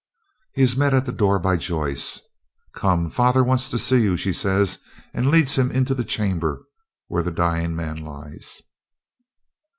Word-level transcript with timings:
He 0.55 0.63
is 0.63 0.75
met 0.75 0.95
at 0.95 1.05
the 1.05 1.11
door 1.11 1.37
by 1.37 1.57
Joyce. 1.57 2.21
"Come, 2.73 3.11
father 3.11 3.43
wants 3.43 3.69
to 3.69 3.77
see 3.77 4.01
you," 4.01 4.17
she 4.17 4.33
says, 4.33 4.79
and 5.13 5.29
leads 5.29 5.59
him 5.59 5.69
into 5.69 5.93
the 5.93 6.03
chamber 6.03 6.63
where 7.07 7.21
the 7.21 7.29
dying 7.29 7.75
man 7.75 7.97
lies. 8.03 8.63